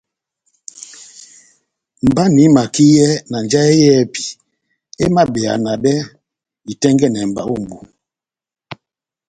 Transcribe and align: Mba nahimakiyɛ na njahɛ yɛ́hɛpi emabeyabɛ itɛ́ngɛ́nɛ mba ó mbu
Mba 2.07 2.23
nahimakiyɛ 2.33 3.07
na 3.29 3.37
njahɛ 3.45 3.73
yɛ́hɛpi 3.83 4.23
emabeyabɛ 5.03 5.93
itɛ́ngɛ́nɛ 6.71 7.21
mba 7.29 7.41
ó 7.53 7.55
mbu 7.61 7.77